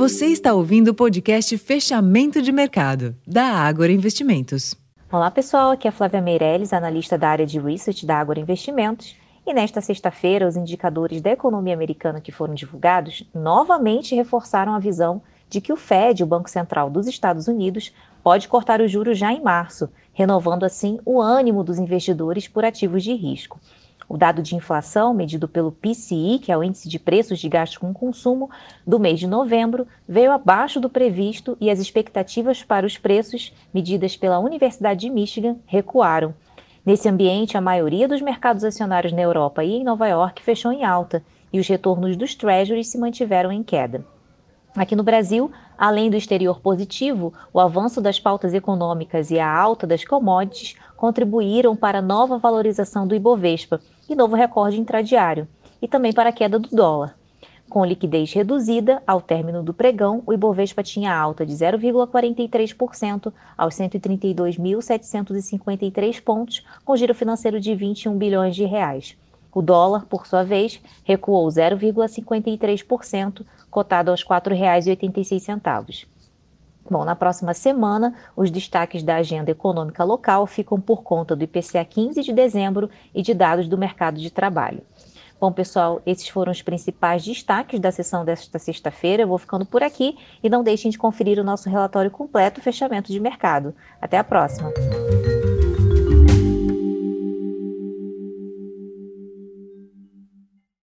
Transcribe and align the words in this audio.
Você 0.00 0.28
está 0.28 0.54
ouvindo 0.54 0.88
o 0.88 0.94
podcast 0.94 1.58
Fechamento 1.58 2.40
de 2.40 2.50
Mercado, 2.50 3.14
da 3.26 3.44
Ágora 3.44 3.92
Investimentos. 3.92 4.74
Olá 5.12 5.30
pessoal, 5.30 5.72
aqui 5.72 5.86
é 5.86 5.90
a 5.90 5.92
Flávia 5.92 6.22
Meirelles, 6.22 6.72
analista 6.72 7.18
da 7.18 7.28
área 7.28 7.44
de 7.44 7.60
Research 7.60 8.06
da 8.06 8.18
Ágora 8.18 8.40
Investimentos. 8.40 9.14
E 9.46 9.52
nesta 9.52 9.82
sexta-feira, 9.82 10.48
os 10.48 10.56
indicadores 10.56 11.20
da 11.20 11.32
economia 11.32 11.74
americana 11.74 12.18
que 12.18 12.32
foram 12.32 12.54
divulgados 12.54 13.28
novamente 13.34 14.14
reforçaram 14.14 14.74
a 14.74 14.78
visão 14.78 15.20
de 15.50 15.60
que 15.60 15.70
o 15.70 15.76
Fed, 15.76 16.24
o 16.24 16.26
Banco 16.26 16.48
Central 16.48 16.88
dos 16.88 17.06
Estados 17.06 17.46
Unidos, 17.46 17.92
pode 18.22 18.48
cortar 18.48 18.80
os 18.80 18.90
juros 18.90 19.18
já 19.18 19.30
em 19.34 19.42
março, 19.42 19.90
renovando 20.14 20.64
assim 20.64 20.98
o 21.04 21.20
ânimo 21.20 21.62
dos 21.62 21.78
investidores 21.78 22.48
por 22.48 22.64
ativos 22.64 23.04
de 23.04 23.12
risco. 23.12 23.60
O 24.10 24.18
dado 24.18 24.42
de 24.42 24.56
inflação, 24.56 25.14
medido 25.14 25.46
pelo 25.46 25.70
PCI, 25.70 26.40
que 26.42 26.50
é 26.50 26.58
o 26.58 26.64
Índice 26.64 26.88
de 26.88 26.98
Preços 26.98 27.38
de 27.38 27.48
Gastos 27.48 27.78
com 27.78 27.94
Consumo, 27.94 28.50
do 28.84 28.98
mês 28.98 29.20
de 29.20 29.26
novembro, 29.28 29.86
veio 30.08 30.32
abaixo 30.32 30.80
do 30.80 30.90
previsto 30.90 31.56
e 31.60 31.70
as 31.70 31.78
expectativas 31.78 32.64
para 32.64 32.84
os 32.84 32.98
preços, 32.98 33.54
medidas 33.72 34.16
pela 34.16 34.40
Universidade 34.40 35.02
de 35.02 35.10
Michigan, 35.10 35.58
recuaram. 35.64 36.34
Nesse 36.84 37.08
ambiente, 37.08 37.56
a 37.56 37.60
maioria 37.60 38.08
dos 38.08 38.20
mercados 38.20 38.64
acionários 38.64 39.12
na 39.12 39.22
Europa 39.22 39.62
e 39.62 39.76
em 39.76 39.84
Nova 39.84 40.08
York 40.08 40.42
fechou 40.42 40.72
em 40.72 40.84
alta 40.84 41.22
e 41.52 41.60
os 41.60 41.68
retornos 41.68 42.16
dos 42.16 42.34
treasuries 42.34 42.88
se 42.88 42.98
mantiveram 42.98 43.52
em 43.52 43.62
queda. 43.62 44.04
Aqui 44.74 44.96
no 44.96 45.04
Brasil, 45.04 45.52
além 45.78 46.10
do 46.10 46.16
exterior 46.16 46.60
positivo, 46.60 47.32
o 47.52 47.60
avanço 47.60 48.00
das 48.00 48.18
pautas 48.18 48.54
econômicas 48.54 49.30
e 49.30 49.38
a 49.38 49.48
alta 49.48 49.86
das 49.86 50.04
commodities 50.04 50.76
contribuíram 50.96 51.74
para 51.74 51.98
a 51.98 52.02
nova 52.02 52.38
valorização 52.38 53.06
do 53.06 53.14
Ibovespa 53.14 53.80
e 54.10 54.16
novo 54.16 54.36
recorde 54.36 54.80
intradiário, 54.80 55.48
e 55.80 55.88
também 55.88 56.12
para 56.12 56.28
a 56.28 56.32
queda 56.32 56.58
do 56.58 56.68
dólar. 56.68 57.14
Com 57.70 57.84
liquidez 57.84 58.32
reduzida, 58.32 59.02
ao 59.06 59.20
término 59.20 59.62
do 59.62 59.72
pregão, 59.72 60.24
o 60.26 60.32
Ibovespa 60.32 60.82
tinha 60.82 61.14
alta 61.14 61.46
de 61.46 61.52
0,43% 61.52 63.32
aos 63.56 63.76
132.753 63.76 66.20
pontos, 66.20 66.66
com 66.84 66.96
giro 66.96 67.14
financeiro 67.14 67.60
de 67.60 67.72
21 67.76 68.18
bilhões 68.18 68.56
de 68.56 68.64
reais. 68.64 69.16
O 69.54 69.62
dólar, 69.62 70.06
por 70.06 70.26
sua 70.26 70.42
vez, 70.42 70.80
recuou 71.04 71.46
0,53%, 71.46 73.46
cotado 73.70 74.10
aos 74.10 74.22
R$ 74.22 74.28
4,86. 74.28 76.08
Bom, 76.90 77.04
na 77.04 77.14
próxima 77.14 77.54
semana, 77.54 78.12
os 78.34 78.50
destaques 78.50 79.04
da 79.04 79.14
agenda 79.14 79.52
econômica 79.52 80.02
local 80.02 80.44
ficam 80.44 80.80
por 80.80 81.04
conta 81.04 81.36
do 81.36 81.44
IPCA 81.44 81.84
15 81.84 82.20
de 82.20 82.32
dezembro 82.32 82.90
e 83.14 83.22
de 83.22 83.32
dados 83.32 83.68
do 83.68 83.78
mercado 83.78 84.18
de 84.18 84.28
trabalho. 84.28 84.82
Bom, 85.40 85.52
pessoal, 85.52 86.02
esses 86.04 86.28
foram 86.28 86.50
os 86.50 86.60
principais 86.60 87.24
destaques 87.24 87.78
da 87.78 87.92
sessão 87.92 88.24
desta 88.24 88.58
sexta-feira. 88.58 89.22
Eu 89.22 89.28
vou 89.28 89.38
ficando 89.38 89.64
por 89.64 89.84
aqui 89.84 90.18
e 90.42 90.50
não 90.50 90.64
deixem 90.64 90.90
de 90.90 90.98
conferir 90.98 91.38
o 91.38 91.44
nosso 91.44 91.70
relatório 91.70 92.10
completo 92.10 92.60
fechamento 92.60 93.12
de 93.12 93.20
mercado. 93.20 93.72
Até 94.02 94.18
a 94.18 94.24
próxima! 94.24 94.70